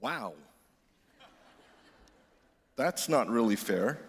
[0.00, 0.32] Wow.
[2.76, 4.00] That's not really fair.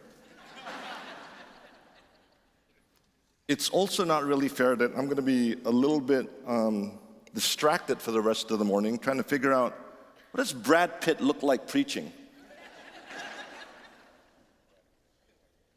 [3.49, 6.97] it's also not really fair that I'm going to be a little bit um,
[7.33, 9.77] distracted for the rest of the morning trying to figure out
[10.31, 12.13] what does Brad Pitt look like preaching?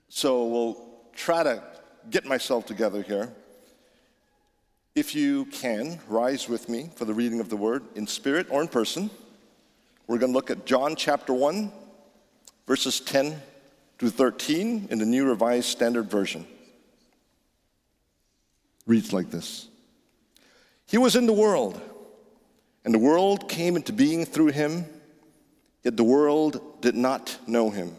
[0.08, 1.60] so we'll try to
[2.08, 3.32] get myself together here.
[4.94, 8.62] If you can, rise with me for the reading of the word in spirit or
[8.62, 9.10] in person.
[10.06, 11.72] We're going to look at John chapter 1,
[12.66, 13.40] verses 10
[13.98, 16.46] through 13 in the New Revised Standard Version.
[18.86, 19.68] Reads like this
[20.86, 21.80] He was in the world,
[22.84, 24.84] and the world came into being through him,
[25.82, 27.96] yet the world did not know him.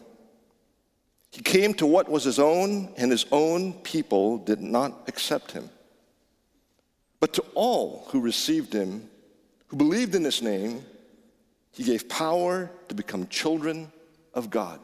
[1.32, 5.68] He came to what was his own, and his own people did not accept him.
[7.18, 9.10] But to all who received him,
[9.66, 10.84] who believed in his name,
[11.76, 13.92] he gave power to become children
[14.32, 14.80] of God,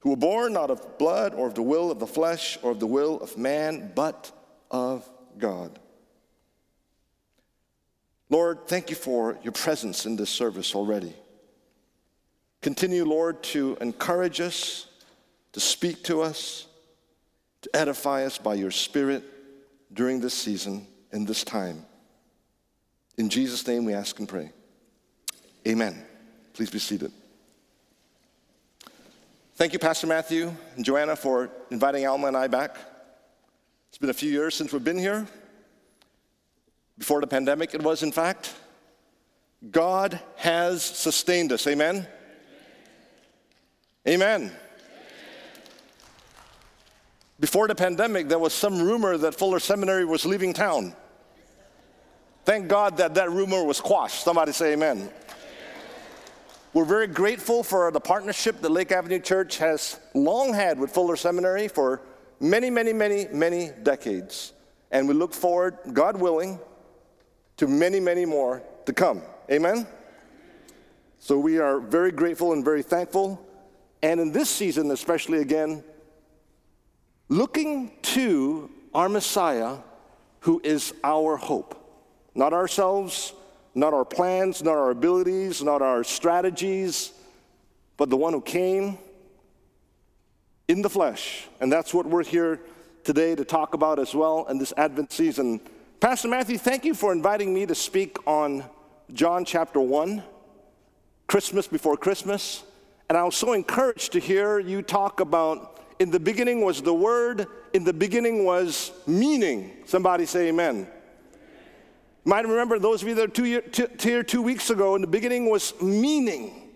[0.00, 2.78] who were born not of blood or of the will of the flesh or of
[2.78, 4.30] the will of man, but
[4.70, 5.80] of God.
[8.30, 11.14] Lord, thank you for your presence in this service already.
[12.62, 14.86] Continue, Lord, to encourage us,
[15.52, 16.66] to speak to us,
[17.62, 19.24] to edify us by your Spirit
[19.92, 21.84] during this season and this time.
[23.18, 24.52] In Jesus' name we ask and pray.
[25.66, 26.00] Amen.
[26.52, 27.10] Please be seated.
[29.56, 32.76] Thank you, Pastor Matthew and Joanna, for inviting Alma and I back.
[33.88, 35.26] It's been a few years since we've been here.
[36.98, 38.54] Before the pandemic, it was, in fact.
[39.70, 41.66] God has sustained us.
[41.66, 42.06] Amen?
[44.06, 44.42] Amen.
[44.42, 44.52] Amen.
[47.40, 50.94] Before the pandemic, there was some rumor that Fuller Seminary was leaving town.
[52.44, 54.22] Thank God that that rumor was quashed.
[54.22, 55.10] Somebody say amen.
[56.76, 61.16] We're very grateful for the partnership that Lake Avenue Church has long had with Fuller
[61.16, 62.02] Seminary for
[62.38, 64.52] many, many, many, many decades.
[64.90, 66.60] And we look forward, God willing,
[67.56, 69.22] to many, many more to come.
[69.50, 69.86] Amen?
[71.18, 73.42] So we are very grateful and very thankful.
[74.02, 75.82] And in this season, especially again,
[77.30, 79.78] looking to our Messiah,
[80.40, 81.74] who is our hope.
[82.34, 83.32] Not ourselves,
[83.76, 87.12] not our plans, not our abilities, not our strategies,
[87.98, 88.96] but the one who came
[90.66, 91.46] in the flesh.
[91.60, 92.60] And that's what we're here
[93.04, 95.60] today to talk about as well in this Advent season.
[96.00, 98.64] Pastor Matthew, thank you for inviting me to speak on
[99.12, 100.22] John chapter 1,
[101.26, 102.64] Christmas before Christmas.
[103.10, 106.94] And I was so encouraged to hear you talk about in the beginning was the
[106.94, 109.72] Word, in the beginning was meaning.
[109.84, 110.88] Somebody say amen.
[112.26, 113.62] Might remember those of you that were two
[113.98, 116.70] here two weeks ago, in the beginning was meaning.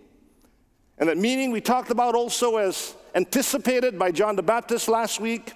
[0.97, 5.53] And that meaning we talked about also as anticipated by John the Baptist last week.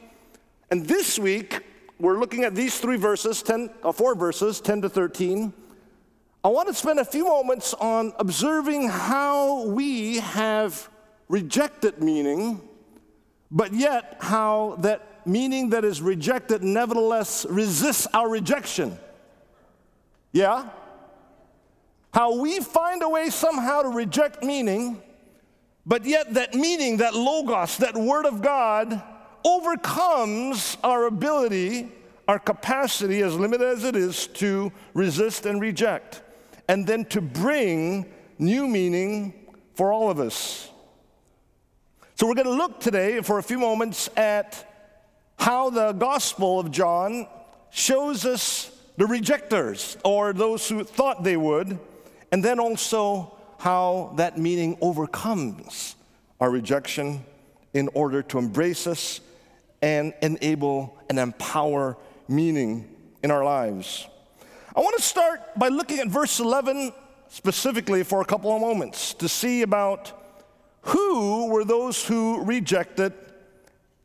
[0.71, 1.61] And this week,
[1.99, 5.53] we're looking at these three verses, 10, uh, four verses, 10 to 13.
[6.43, 10.91] I want to spend a few moments on observing how we have
[11.29, 12.61] rejected meaning
[13.55, 18.99] but yet how that meaning that is rejected nevertheless resists our rejection.
[20.35, 20.69] Yeah?
[22.13, 25.01] How we find a way somehow to reject meaning,
[25.87, 29.01] but yet that meaning, that logos, that word of God,
[29.45, 31.89] overcomes our ability,
[32.27, 36.23] our capacity, as limited as it is, to resist and reject,
[36.69, 38.05] and then to bring
[38.39, 39.33] new meaning
[39.75, 40.69] for all of us.
[42.17, 44.69] So we're going to look today for a few moments at
[45.39, 47.29] how the Gospel of John
[47.71, 51.79] shows us the rejectors or those who thought they would,
[52.33, 55.97] and then also how that meaning overcomes
[56.41, 57.25] our rejection
[57.73, 59.21] in order to embrace us
[59.83, 61.97] and enable and empower
[62.29, 62.89] meaning
[63.23, 64.07] in our lives.
[64.75, 66.93] I want to start by looking at verse 11
[67.29, 70.13] specifically for a couple of moments to see about
[70.83, 73.13] who were those who rejected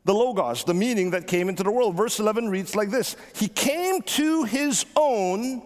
[0.04, 1.96] the Logos, the meaning that came into the world?
[1.96, 5.62] Verse 11 reads like this He came to his own,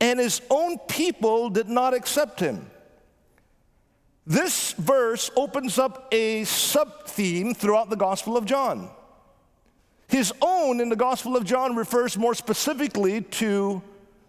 [0.00, 2.70] and his own people did not accept him.
[4.26, 8.90] This verse opens up a sub theme throughout the Gospel of John.
[10.08, 13.82] His own in the Gospel of John refers more specifically to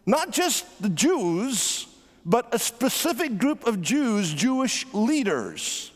[0.06, 1.88] not just the Jews,
[2.26, 5.91] but a specific group of Jews, Jewish leaders.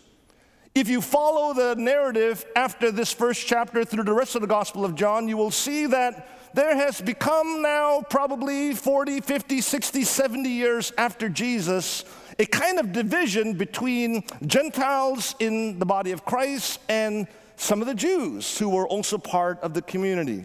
[0.75, 4.83] If you follow the narrative after this first chapter through the rest of the Gospel
[4.83, 10.49] of John, you will see that there has become now probably 40, 50, 60, 70
[10.49, 12.03] years after Jesus
[12.39, 17.25] a kind of division between Gentiles in the body of Christ and
[17.55, 20.43] some of the Jews who were also part of the community.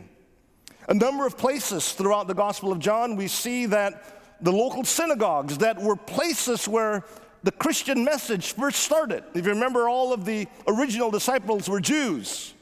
[0.89, 4.05] A number of places throughout the Gospel of John, we see that
[4.41, 7.05] the local synagogues that were places where
[7.43, 9.25] the Christian message first started.
[9.35, 12.55] If you remember, all of the original disciples were Jews.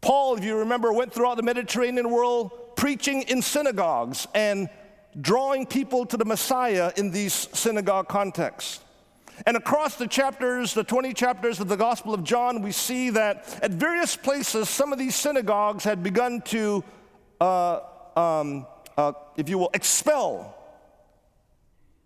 [0.00, 4.68] Paul, if you remember, went throughout the Mediterranean world preaching in synagogues and
[5.20, 8.80] drawing people to the Messiah in these synagogue contexts.
[9.44, 13.58] And across the chapters, the 20 chapters of the Gospel of John, we see that
[13.62, 16.82] at various places, some of these synagogues had begun to,
[17.40, 17.80] uh,
[18.16, 18.66] um,
[18.96, 20.55] uh, if you will, expel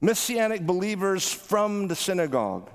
[0.00, 2.70] messianic believers from the synagogue.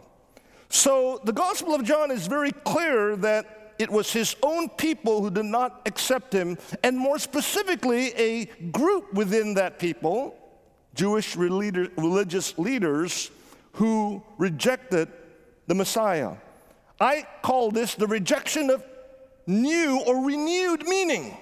[0.70, 5.30] So the Gospel of John is very clear that it was his own people who
[5.30, 10.36] did not accept him, and more specifically, a group within that people,
[10.94, 13.32] Jewish religious leaders,
[13.74, 15.10] who rejected
[15.68, 16.34] the Messiah.
[17.02, 18.84] I call this the rejection of
[19.46, 21.38] new or renewed meaning.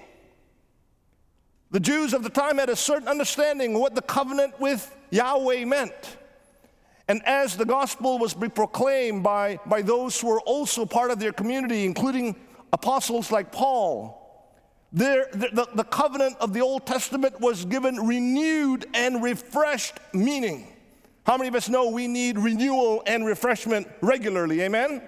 [1.74, 5.64] The Jews of the time had a certain understanding of what the covenant with Yahweh
[5.64, 6.16] meant.
[7.08, 11.32] And as the gospel was proclaimed by, by those who were also part of their
[11.32, 12.36] community, including
[12.72, 14.20] apostles like Paul,
[14.92, 20.68] the, the covenant of the Old Testament was given renewed and refreshed meaning.
[21.26, 24.62] How many of us know we need renewal and refreshment regularly?
[24.62, 25.02] Amen?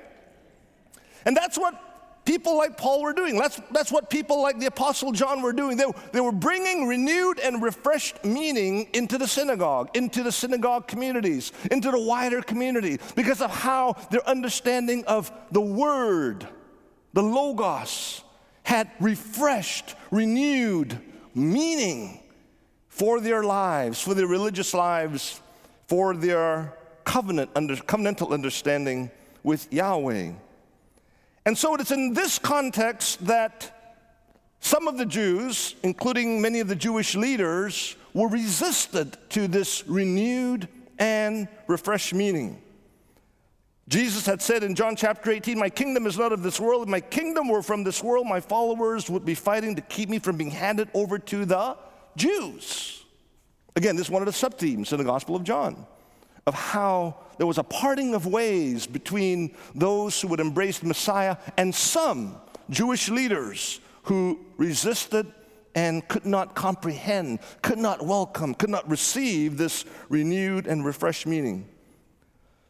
[1.25, 1.81] And that's what
[2.27, 3.39] people like Paul were doing.
[3.39, 5.79] That's, that's what people like the Apostle John were doing.
[5.79, 11.53] They, they were bringing renewed and refreshed meaning into the synagogue, into the synagogue communities,
[11.71, 16.47] into the wider community, because of how their understanding of the Word,
[17.15, 18.23] the Logos,
[18.65, 20.99] had refreshed, renewed
[21.35, 22.21] meaning
[22.89, 25.41] for their lives, for their religious lives,
[25.87, 26.75] for their
[27.05, 29.11] covenant under, covenantal understanding
[29.45, 30.33] with Yahweh.
[31.47, 33.73] And so it's in this context that
[34.59, 40.67] some of the Jews, including many of the Jewish leaders, were resistant to this renewed
[40.99, 42.61] and refreshed meaning.
[43.89, 46.83] Jesus had said in John chapter 18, My kingdom is not of this world.
[46.83, 50.19] If my kingdom were from this world, my followers would be fighting to keep me
[50.19, 51.77] from being handed over to the
[52.17, 53.05] Jews.
[53.77, 55.87] Again, this is one of the sub themes in the Gospel of John
[56.47, 61.37] of how there was a parting of ways between those who would embrace the Messiah
[61.57, 62.37] and some
[62.71, 65.27] Jewish leaders who resisted
[65.75, 71.69] and could not comprehend, could not welcome, could not receive this renewed and refreshed meaning.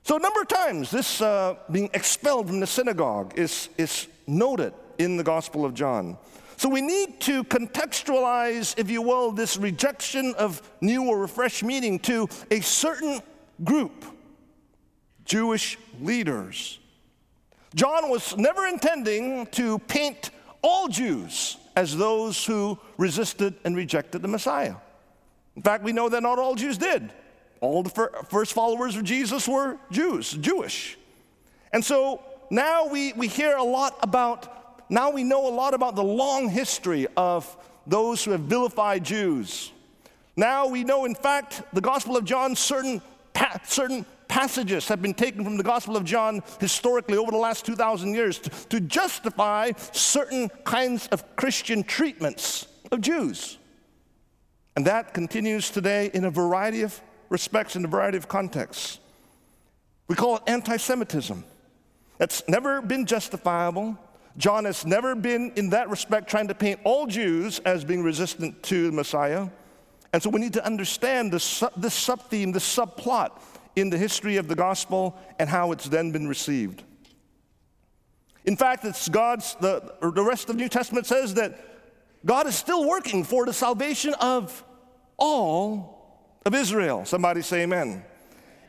[0.03, 4.73] So, a number of times, this uh, being expelled from the synagogue is, is noted
[4.99, 6.17] in the Gospel of John.
[6.57, 11.99] So, we need to contextualize, if you will, this rejection of new or refreshed meaning
[12.01, 13.21] to a certain
[13.65, 14.05] group
[15.25, 16.79] Jewish leaders.
[17.75, 20.31] John was never intending to paint
[20.63, 24.77] all Jews as those who resisted and rejected the Messiah.
[25.57, 27.13] In fact, we know that not all Jews did.
[27.61, 27.91] All the
[28.29, 30.97] first followers of Jesus were Jews, Jewish.
[31.73, 35.97] And so now we, we hear a lot about, now we know a lot about
[35.97, 37.57] the long history of
[37.87, 39.73] those who have vilified Jews.
[40.37, 43.01] Now we know, in fact, the Gospel of John, certain
[43.37, 47.67] pa- certain passages have been taken from the Gospel of John historically over the last
[47.67, 53.59] 2,000 years to, to justify certain kinds of Christian treatments of Jews.
[54.75, 58.99] And that continues today in a variety of respects, in a variety of contexts.
[60.09, 61.45] We call it anti Semitism.
[62.19, 63.99] That's never been justifiable.
[64.39, 68.63] John has never been, in that respect, trying to paint all Jews as being resistant
[68.65, 69.49] to the Messiah.
[70.13, 73.41] And so we need to understand this, this sub theme, this subplot
[73.75, 76.83] in the history of the gospel and how it's then been received.
[78.45, 81.59] In fact, it's God's, the, the rest of the New Testament says that
[82.25, 84.65] God is still working for the salvation of
[85.17, 85.97] all
[86.45, 87.05] of Israel.
[87.05, 88.05] Somebody say amen.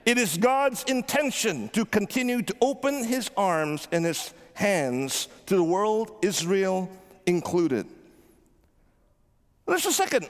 [0.06, 5.64] It is God's intention to continue to open his arms and his hands to the
[5.64, 6.90] world, Israel
[7.26, 7.86] included.
[9.68, 10.30] There's a second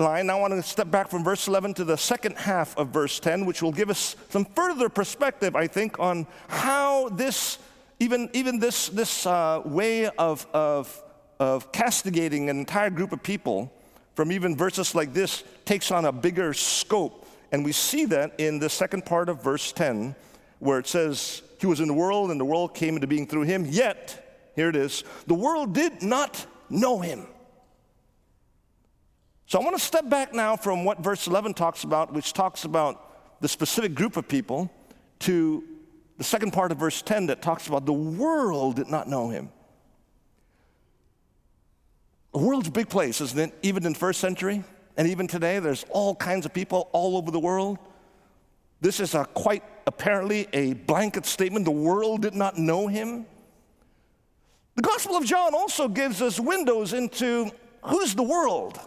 [0.00, 3.18] line, I want to step back from verse 11 to the second half of verse
[3.18, 7.58] 10, which will give us some further perspective, I think, on how this,
[7.98, 11.02] even, even this, this uh, way of, of,
[11.40, 13.72] of castigating an entire group of people,
[14.14, 17.26] from even verses like this, takes on a bigger scope.
[17.50, 20.14] And we see that in the second part of verse 10,
[20.60, 23.42] where it says, He was in the world, and the world came into being through
[23.42, 27.26] him, yet, here it is, the world did not know him.
[29.48, 32.64] So I want to step back now from what verse 11 talks about, which talks
[32.64, 34.70] about the specific group of people,
[35.20, 35.64] to
[36.18, 39.48] the second part of verse 10 that talks about the world did not know him.
[42.34, 43.54] The world's a big place, isn't it?
[43.62, 44.62] Even in first century,
[44.98, 47.78] and even today, there's all kinds of people all over the world.
[48.82, 51.64] This is a quite apparently a blanket statement.
[51.64, 53.24] The world did not know him.
[54.74, 57.50] The Gospel of John also gives us windows into
[57.82, 58.78] who's the world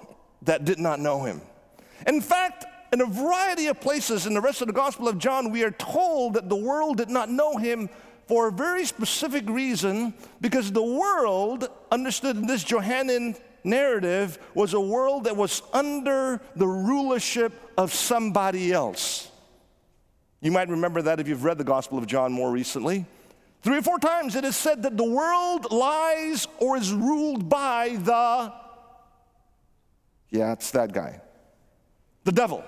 [0.43, 1.41] that did not know him.
[2.07, 5.51] In fact, in a variety of places in the rest of the Gospel of John,
[5.51, 7.89] we are told that the world did not know him
[8.27, 14.79] for a very specific reason because the world, understood in this Johannine narrative, was a
[14.79, 19.29] world that was under the rulership of somebody else.
[20.41, 23.05] You might remember that if you've read the Gospel of John more recently.
[23.61, 27.97] Three or four times it is said that the world lies or is ruled by
[27.99, 28.51] the,
[30.31, 31.21] yeah, it's that guy,
[32.23, 32.63] the devil.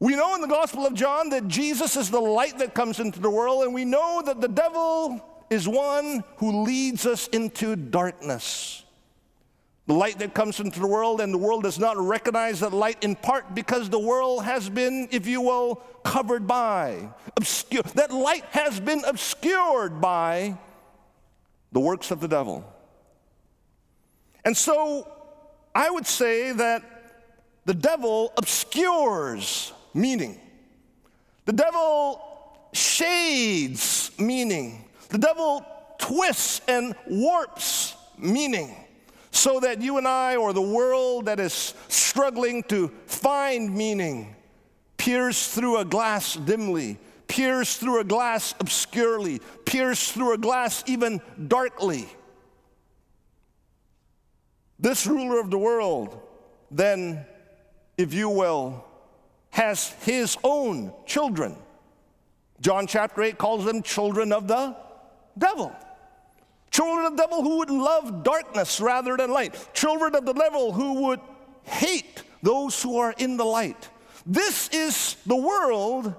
[0.00, 3.20] We know in the Gospel of John that Jesus is the light that comes into
[3.20, 8.84] the world, and we know that the devil is one who leads us into darkness.
[9.86, 13.04] The light that comes into the world, and the world does not recognize that light
[13.04, 17.82] in part because the world has been, if you will, covered by, obscure.
[17.94, 20.56] That light has been obscured by
[21.70, 22.71] the works of the devil.
[24.44, 25.08] And so
[25.74, 26.82] I would say that
[27.64, 30.40] the devil obscures meaning.
[31.44, 34.84] The devil shades meaning.
[35.10, 35.64] The devil
[35.98, 38.74] twists and warps meaning
[39.30, 44.36] so that you and I, or the world that is struggling to find meaning,
[44.98, 51.20] peers through a glass dimly, peers through a glass obscurely, peers through a glass even
[51.48, 52.06] darkly.
[54.82, 56.20] This ruler of the world,
[56.70, 57.24] then,
[57.96, 58.84] if you will,
[59.50, 61.56] has his own children.
[62.60, 64.76] John chapter 8 calls them children of the
[65.38, 65.72] devil.
[66.72, 69.54] Children of the devil who would love darkness rather than light.
[69.72, 71.20] Children of the devil who would
[71.62, 73.88] hate those who are in the light.
[74.26, 76.12] This is the world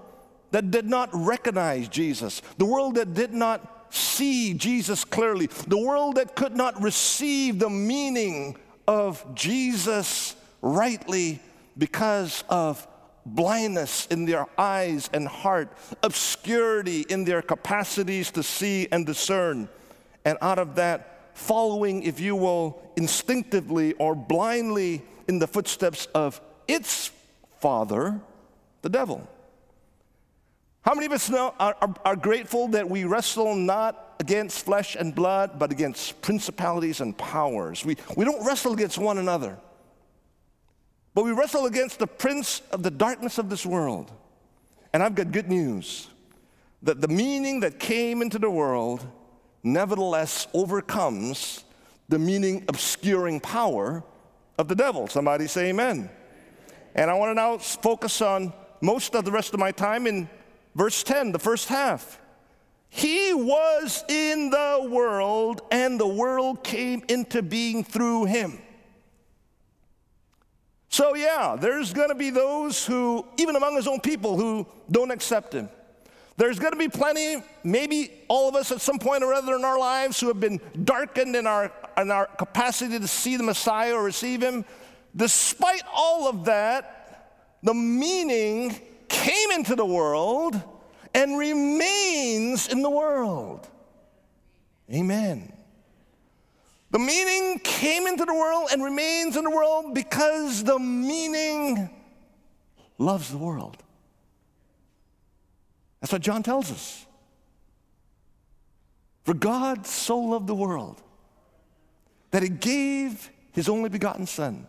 [0.52, 6.16] that did not recognize Jesus, the world that did not see Jesus clearly, the world
[6.16, 8.58] that could not receive the meaning
[8.88, 11.40] of Jesus rightly
[11.78, 12.88] because of
[13.26, 15.72] blindness in their eyes and heart,
[16.02, 19.70] obscurity in their capacities to see and discern
[20.26, 26.40] and out of that, following, if you will, instinctively or blindly in the footsteps of
[26.68, 27.12] its
[27.60, 28.20] father,
[28.82, 29.28] the devil.
[30.84, 34.96] How many of us know, are, are, are, grateful that we wrestle not against flesh
[34.96, 37.86] and blood, but against principalities and powers?
[37.86, 39.58] We, we don't wrestle against one another,
[41.14, 44.12] but we wrestle against the prince of the darkness of this world.
[44.92, 46.10] And I've got good news
[46.82, 49.08] that the meaning that came into the world
[49.64, 51.64] nevertheless overcomes
[52.10, 54.04] the meaning obscuring power
[54.58, 55.08] of the devil.
[55.08, 56.10] Somebody say amen.
[56.94, 60.30] And I want to now focus on most of the rest of my time in
[60.76, 62.20] verse 10, the first half.
[62.90, 68.62] He was in the world, and the world came into being through him.
[70.90, 75.54] So, yeah, there's to be those who, even among his own people, who don't accept
[75.54, 75.70] him.
[76.38, 79.80] There's to be plenty, maybe all of us at some point or other in our
[79.80, 84.04] lives, who have been darkened in our, in our capacity to see the Messiah or
[84.04, 84.66] receive Him.
[85.16, 88.80] Despite all of that, the meaning
[89.14, 90.60] came into the world
[91.14, 93.70] and remains in the world.
[94.92, 95.54] Amen.
[96.90, 101.90] The meaning came into the world and remains in the world because the meaning
[102.98, 103.78] loves the world.
[106.02, 107.06] That's what John tells us.
[109.24, 111.02] For God so loved the world
[112.32, 114.68] that he gave his only begotten Son.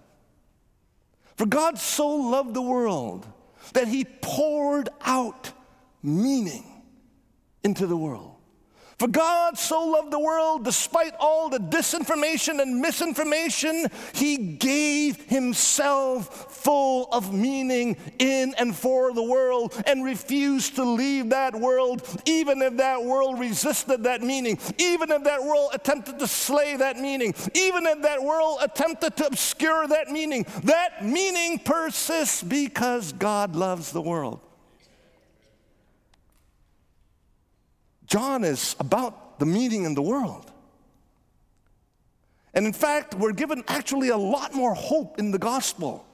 [1.37, 3.27] For God so loved the world
[3.73, 5.51] that he poured out
[6.03, 6.65] meaning
[7.63, 8.34] into the world.
[8.99, 16.53] For God so loved the world, despite all the disinformation and misinformation, He gave Himself
[16.53, 22.63] full of meaning in and for the world and refused to leave that world, even
[22.63, 27.35] if that world resisted that meaning, even if that world attempted to slay that meaning,
[27.55, 30.47] even if that world attempted to obscure that meaning.
[30.65, 34.41] That meaning persists because God loves the world.
[38.07, 40.51] John is about the meaning in the world.
[42.55, 46.07] And in fact, we're given actually a lot more hope in the gospel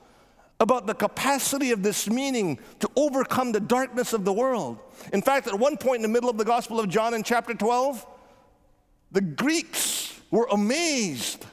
[0.60, 4.78] about the capacity of this meaning to overcome the darkness of the world.
[5.12, 7.54] In fact, at one point in the middle of the Gospel of John in chapter
[7.54, 8.06] 12,
[9.10, 11.46] the Greeks were amazed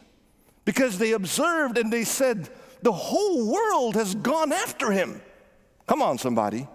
[0.65, 2.49] because they observed and they said,
[2.81, 5.21] The whole world has gone after him.
[5.87, 6.67] Come on, somebody.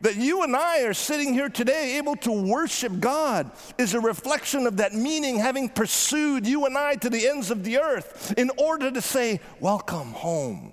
[0.00, 4.66] That you and I are sitting here today able to worship God is a reflection
[4.66, 8.50] of that meaning having pursued you and I to the ends of the earth in
[8.58, 10.72] order to say, Welcome home.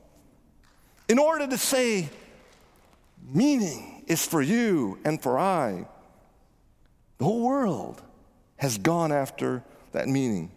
[1.10, 2.10] In order to say,
[3.28, 5.88] Meaning is for you and for I.
[7.18, 8.04] The whole world
[8.58, 9.64] has gone after
[9.94, 10.52] that meaning.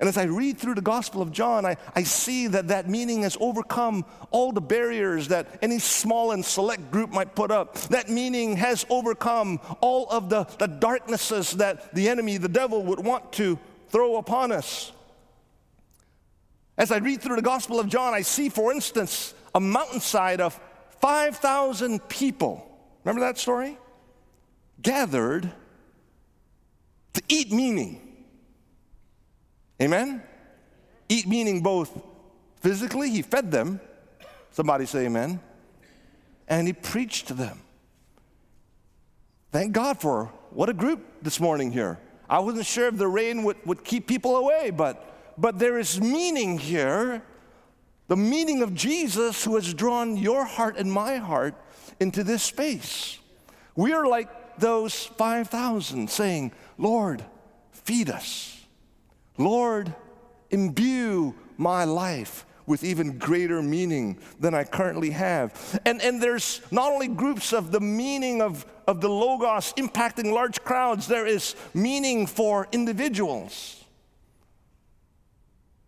[0.00, 3.22] And as I read through the Gospel of John, I, I see that that meaning
[3.22, 7.76] has overcome all the barriers that any small and select group might put up.
[7.90, 13.04] That meaning has overcome all of the, the darknesses that the enemy, the devil, would
[13.04, 13.58] want to
[13.90, 14.90] throw upon us.
[16.78, 20.58] As I read through the Gospel of John, I see, for instance, a mountainside of
[21.02, 22.66] 5,000 people.
[23.04, 23.76] Remember that story?
[24.80, 25.52] Gathered
[27.12, 28.09] to eat meaning.
[29.80, 30.22] Amen?
[31.08, 32.00] Eat meaning both
[32.60, 33.80] physically, he fed them.
[34.52, 35.40] Somebody say amen.
[36.48, 37.60] And he preached to them.
[39.52, 41.98] Thank God for what a group this morning here.
[42.28, 46.00] I wasn't sure if the rain would, would keep people away, but, but there is
[46.00, 47.22] meaning here.
[48.06, 51.54] The meaning of Jesus who has drawn your heart and my heart
[51.98, 53.18] into this space.
[53.74, 57.24] We are like those 5,000 saying, Lord,
[57.72, 58.59] feed us.
[59.38, 59.94] Lord,
[60.50, 65.80] imbue my life with even greater meaning than I currently have.
[65.84, 70.62] And, and there's not only groups of the meaning of, of the Logos impacting large
[70.62, 73.84] crowds, there is meaning for individuals.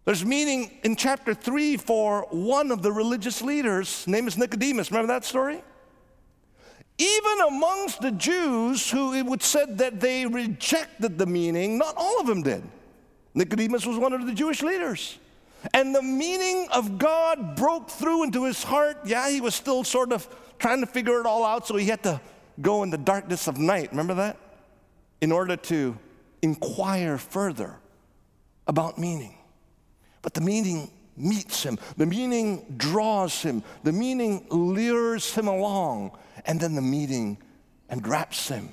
[0.04, 4.90] There's meaning in chapter 3 for one of the religious leaders, name is Nicodemus.
[4.90, 5.62] Remember that story?
[6.98, 12.20] Even amongst the Jews who it would said that they rejected the meaning, not all
[12.20, 12.64] of them did.
[13.35, 15.18] Nicodemus was one of the Jewish leaders.
[15.73, 18.99] And the meaning of God broke through into his heart.
[19.05, 22.03] Yeah, he was still sort of trying to figure it all out, so he had
[22.03, 22.21] to
[22.61, 23.90] go in the darkness of night.
[23.90, 24.37] Remember that?
[25.21, 25.97] In order to
[26.42, 27.77] inquire further
[28.66, 29.37] about meaning.
[30.21, 36.12] But the meaning meets him, the meaning draws him, the meaning lures him along,
[36.47, 37.38] and then the meaning
[37.90, 38.71] enwraps him.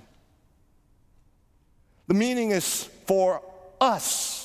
[2.07, 3.41] The meaning is for
[3.81, 4.38] us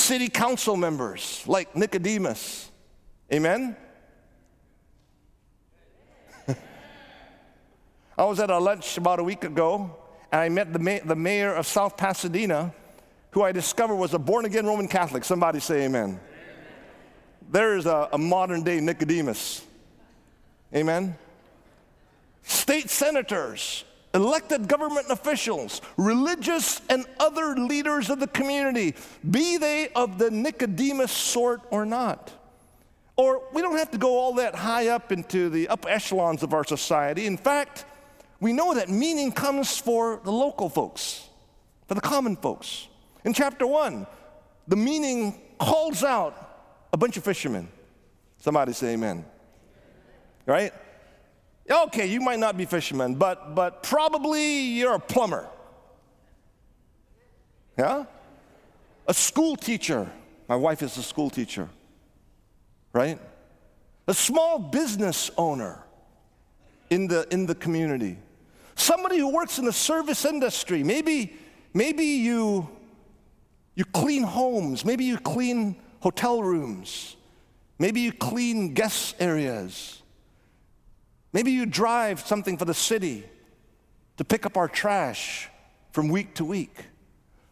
[0.00, 2.70] city council members like Nicodemus.
[3.32, 3.76] Amen?
[6.48, 9.96] I was at a lunch about a week ago,
[10.32, 12.74] and I met the, ma- the mayor of South Pasadena,
[13.30, 15.24] who I discovered was a born again Roman Catholic.
[15.24, 16.04] Somebody say amen.
[16.04, 16.20] amen.
[17.50, 19.64] There is a, a modern day Nicodemus.
[20.74, 21.16] Amen?
[22.42, 28.94] State senators, elected government officials, religious and other leaders of the community,
[29.30, 32.32] be they of the Nicodemus sort or not.
[33.16, 36.54] Or we don't have to go all that high up into the upper echelons of
[36.54, 37.26] our society.
[37.26, 37.84] In fact,
[38.40, 41.28] we know that meaning comes for the local folks,
[41.86, 42.88] for the common folks.
[43.24, 44.06] In chapter one,
[44.66, 47.68] the meaning calls out a bunch of fishermen.
[48.38, 49.24] Somebody say amen.
[50.46, 50.72] Right?
[51.70, 55.46] Okay, you might not be fishermen, but, but probably you're a plumber.
[57.78, 58.04] Yeah?
[59.06, 60.10] A school teacher.
[60.48, 61.68] My wife is a school teacher,
[62.92, 63.20] right?
[64.08, 65.84] A small business owner
[66.90, 68.18] in the, in the community.
[68.74, 70.82] Somebody who works in the service industry.
[70.82, 71.36] Maybe,
[71.72, 72.68] maybe you,
[73.76, 74.84] you clean homes.
[74.84, 77.14] Maybe you clean hotel rooms.
[77.78, 79.99] Maybe you clean guest areas.
[81.32, 83.24] Maybe you drive something for the city
[84.16, 85.48] to pick up our trash
[85.92, 86.86] from week to week.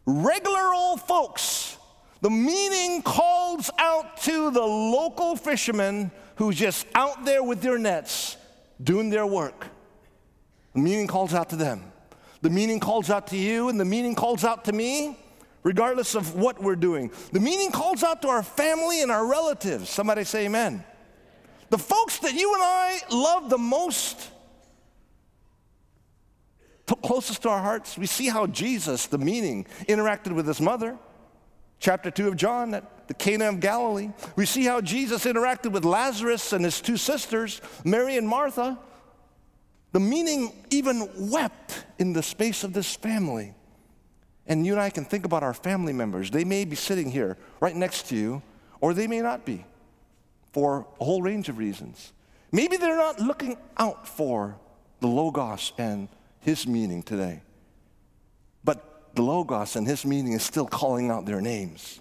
[0.06, 1.76] Regular old folks,
[2.20, 8.36] the meaning calls out to the local fishermen who's just out there with their nets
[8.82, 9.66] doing their work.
[10.74, 11.84] The meaning calls out to them.
[12.40, 15.18] The meaning calls out to you, and the meaning calls out to me,
[15.64, 17.10] regardless of what we're doing.
[17.32, 19.90] The meaning calls out to our family and our relatives.
[19.90, 20.84] Somebody say amen.
[21.70, 24.31] The folks that you and I love the most,
[27.02, 30.98] closest to our hearts, we see how Jesus, the meaning, interacted with his mother.
[31.81, 34.11] Chapter 2 of John at the Cana of Galilee.
[34.37, 38.78] We see how Jesus interacted with Lazarus and his two sisters, Mary and Martha.
[39.92, 43.54] The meaning even wept in the space of this family.
[44.46, 46.31] And you and I can think about our family members.
[46.31, 48.42] They may be sitting here right next to you,
[48.81, 49.64] or they may not be
[50.52, 52.12] for a whole range of reasons.
[52.52, 54.56] Maybe they're not looking out for
[55.00, 56.08] the Logos and
[56.40, 57.42] his meaning today.
[58.64, 62.00] But the Logos and his meaning is still calling out their names.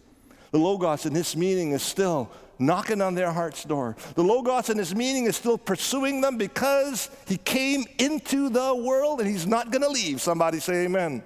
[0.51, 3.95] The Logos and his meaning is still knocking on their heart's door.
[4.15, 9.19] The Logos and his meaning is still pursuing them because he came into the world
[9.19, 10.21] and he's not going to leave.
[10.21, 11.23] Somebody say amen.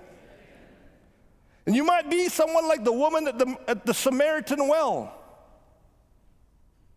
[1.65, 5.20] And you might be someone like the woman at the, at the Samaritan well.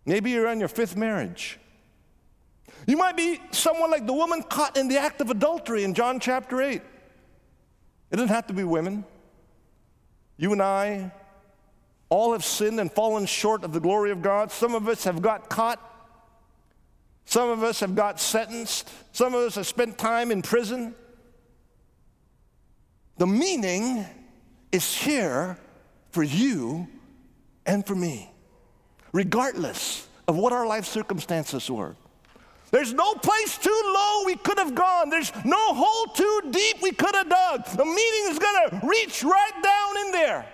[0.06, 1.58] Maybe you're on your fifth marriage.
[2.86, 6.20] You might be someone like the woman caught in the act of adultery in John
[6.20, 6.82] chapter 8.
[8.10, 9.04] It doesn't have to be women.
[10.36, 11.12] You and I
[12.10, 14.52] all have sinned and fallen short of the glory of God.
[14.52, 15.80] Some of us have got caught.
[17.24, 18.90] Some of us have got sentenced.
[19.12, 20.94] Some of us have spent time in prison.
[23.16, 24.04] The meaning
[24.72, 25.56] is here
[26.10, 26.88] for you
[27.64, 28.30] and for me,
[29.14, 31.94] regardless of what our life circumstances were.
[32.72, 35.08] There's no place too low we could have gone.
[35.08, 37.64] There's no hole too deep we could have dug.
[37.66, 40.46] The meaning is going to reach right down in there.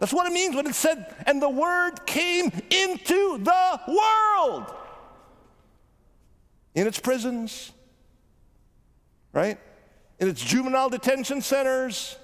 [0.00, 4.74] That's what it means when it said, and the word came into the world.
[6.74, 7.70] In its prisons,
[9.32, 9.58] right?
[10.18, 12.16] In its juvenile detention centers,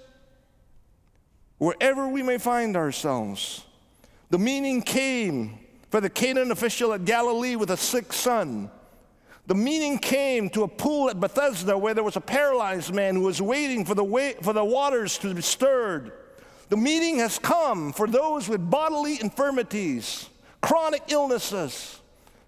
[1.58, 3.64] wherever we may find ourselves.
[4.34, 8.68] The meaning came for the Canaan official at Galilee with a sick son.
[9.46, 13.20] The meaning came to a pool at Bethesda where there was a paralyzed man who
[13.20, 16.10] was waiting for the, wa- for the waters to be stirred.
[16.68, 20.28] The meaning has come for those with bodily infirmities,
[20.60, 22.00] chronic illnesses,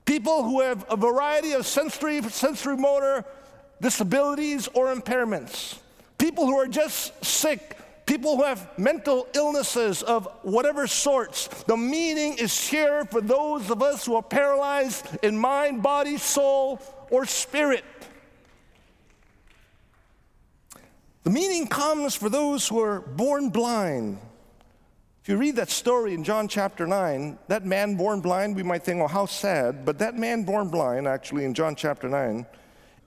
[0.07, 3.25] people who have a variety of sensory, sensory motor
[3.81, 5.79] disabilities or impairments,
[6.19, 11.49] people who are just sick, people who have mental illnesses of whatever sorts.
[11.65, 16.81] The meaning is here for those of us who are paralyzed in mind, body, soul,
[17.11, 17.85] or spirit.
[21.25, 24.19] The meaning comes for those who are born blind.
[25.23, 28.85] If you read that story in John chapter 9, that man born blind, we might
[28.85, 29.85] think, well, how sad.
[29.85, 32.47] But that man born blind, actually, in John chapter 9,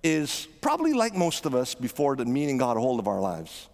[0.04, 3.70] is probably like most of us before the meaning got a hold of our lives.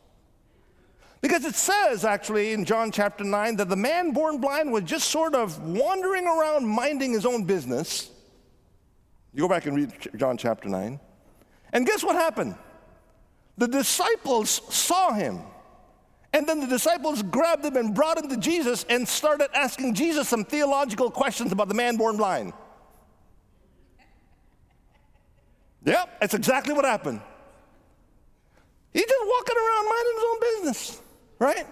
[1.22, 5.10] Because it says, actually, in John chapter 9, that the man born blind was just
[5.10, 8.12] sort of wandering around minding his own business.
[9.34, 11.00] You go back and read John chapter 9.
[11.74, 12.56] And guess what happened?
[13.58, 15.42] The disciples saw him.
[16.34, 20.28] And then the disciples grabbed him and brought him to Jesus and started asking Jesus
[20.28, 22.52] some theological questions about the man born blind.
[25.86, 27.22] Yep, that's exactly what happened.
[28.92, 31.02] He's just walking around minding his own business,
[31.40, 31.66] right?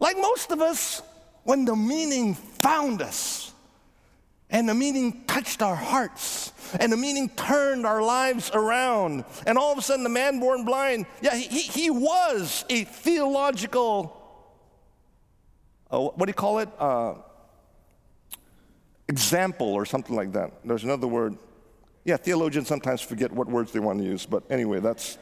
[0.00, 1.02] Like most of us,
[1.44, 3.52] when the meaning found us
[4.50, 9.24] and the meaning touched our hearts and the meaning turned our lives around.
[9.46, 14.16] And all of a sudden, the man born blind, yeah, he, he was a theological,
[15.90, 16.68] uh, what do you call it?
[16.78, 17.14] Uh,
[19.08, 20.52] example or something like that.
[20.64, 21.36] There's another word.
[22.04, 25.18] Yeah, theologians sometimes forget what words they want to use, but anyway, that's,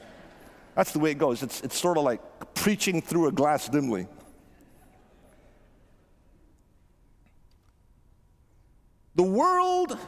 [0.81, 1.43] that's the way it goes.
[1.43, 2.23] It's, it's sort of like
[2.55, 4.07] preaching through a glass dimly.
[9.15, 9.99] The world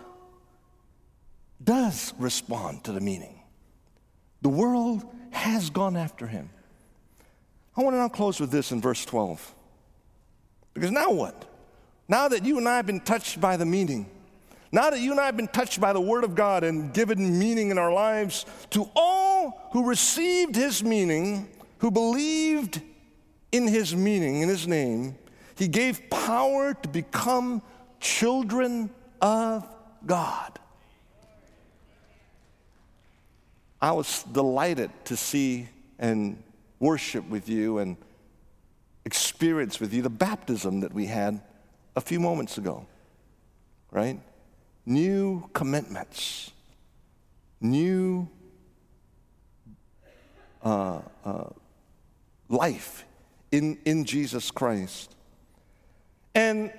[1.62, 3.42] does respond to the meaning.
[4.40, 6.48] The world has gone after him.
[7.76, 9.54] I want to now close with this in verse 12.
[10.72, 11.44] Because now what?
[12.08, 14.10] Now that you and I have been touched by the meaning,
[14.72, 17.38] now that you and I have been touched by the Word of God and given
[17.38, 21.46] meaning in our lives, to all who received His meaning,
[21.78, 22.80] who believed
[23.52, 25.16] in His meaning, in His name,
[25.56, 27.60] He gave power to become
[28.00, 28.88] children
[29.20, 29.66] of
[30.06, 30.58] God.
[33.80, 36.42] I was delighted to see and
[36.78, 37.96] worship with you and
[39.04, 41.40] experience with you the baptism that we had
[41.94, 42.86] a few moments ago,
[43.90, 44.18] right?
[44.84, 46.50] New commitments,
[47.60, 48.28] new
[50.62, 51.44] uh, uh,
[52.48, 53.04] life
[53.50, 55.14] in, in Jesus Christ.
[56.34, 56.72] And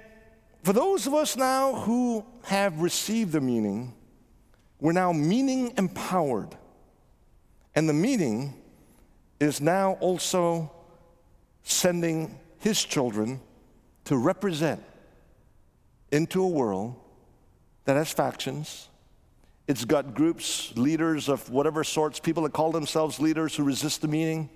[0.64, 3.94] for those of us now who have received the meaning,
[4.80, 6.58] we're now meaning empowered
[7.76, 8.54] and the meaning
[9.40, 10.72] is now also
[11.64, 13.42] sending his children
[14.06, 14.84] to represent
[16.12, 16.96] into a world
[17.86, 18.90] that has factions.
[19.68, 24.08] It's got groups, leaders of whatever sorts, people that call themselves leaders who resist the
[24.08, 24.50] meaning.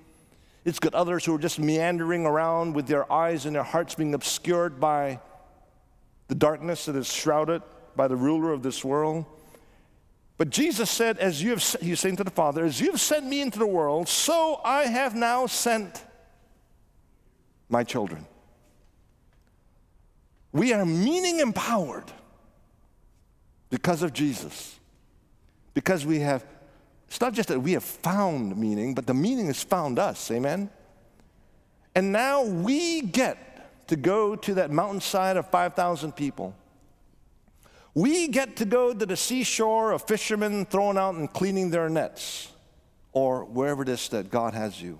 [0.65, 4.13] It's got others who are just meandering around with their eyes and their hearts being
[4.13, 5.21] obscured by
[6.27, 7.61] the darkness that is shrouded
[7.95, 9.25] by the ruler of this world.
[10.37, 13.25] But Jesus said, as you have, he's saying to the Father, as you have sent
[13.25, 16.03] me into the world, so I have now sent
[17.69, 18.25] my children.
[20.51, 22.11] We are meaning empowered
[23.69, 24.79] because of Jesus.
[25.73, 26.45] Because we have,
[27.07, 30.31] it's not just that we have found meaning, but the meaning has found us.
[30.31, 30.69] Amen?
[31.95, 36.55] And now we get to go to that mountainside of 5,000 people
[37.97, 42.51] we get to go to the seashore of fishermen throwing out and cleaning their nets,
[43.11, 44.99] or wherever it is that God has you.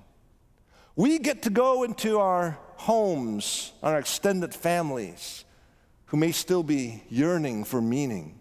[0.96, 5.46] We get to go into our homes, our extended families,
[6.08, 8.40] who may still be yearning for meaning.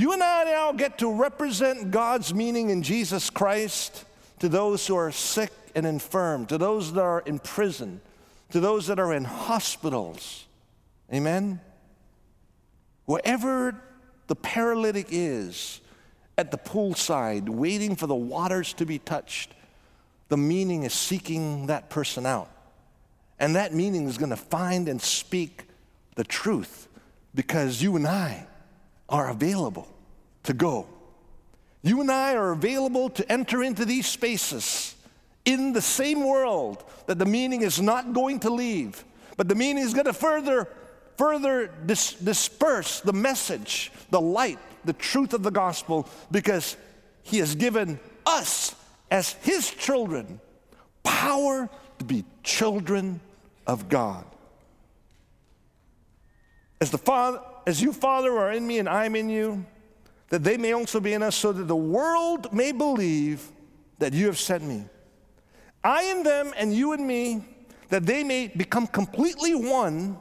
[0.00, 4.06] You and I now get to represent God's meaning in Jesus Christ
[4.38, 8.00] to those who are sick and infirm, to those that are in prison,
[8.48, 10.46] to those that are in hospitals.
[11.12, 11.60] Amen?
[13.04, 13.78] Wherever
[14.26, 15.82] the paralytic is
[16.38, 19.52] at the poolside, waiting for the waters to be touched,
[20.30, 22.50] the meaning is seeking that person out.
[23.38, 25.64] And that meaning is going to find and speak
[26.14, 26.88] the truth
[27.34, 28.46] because you and I
[29.10, 29.88] are available
[30.44, 30.86] to go.
[31.82, 34.94] You and I are available to enter into these spaces
[35.44, 39.04] in the same world that the meaning is not going to leave,
[39.36, 40.68] but the meaning is going to further
[41.20, 46.78] further dis- disperse the message, the light, the truth of the gospel, because
[47.22, 48.74] He has given us,
[49.10, 50.40] as His children,
[51.02, 51.68] power
[51.98, 53.20] to be children
[53.66, 54.24] of God.
[56.80, 59.64] As, the Father, as you, Father, are in me and I'm in you,
[60.28, 63.48] that they may also be in us, so that the world may believe
[64.00, 64.84] that you have sent me.
[65.84, 67.44] I in them and you in me,
[67.88, 70.18] that they may become completely one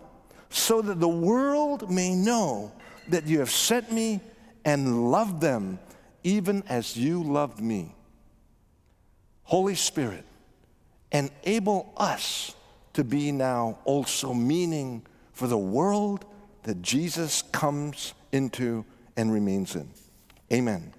[0.52, 2.72] so that the world may know
[3.08, 4.22] that you have sent me
[4.64, 5.80] and loved them
[6.24, 7.96] even as you loved me.
[9.42, 10.24] Holy Spirit,
[11.12, 12.54] enable us
[12.94, 15.02] to be now also meaning
[15.34, 16.26] for the world
[16.64, 18.86] that Jesus comes into
[19.18, 19.90] and remains in.
[20.52, 20.94] Amen.